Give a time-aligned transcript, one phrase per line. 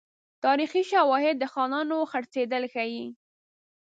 [0.45, 3.05] تاریخي شواهد د خانانو خرڅېدل ښيي.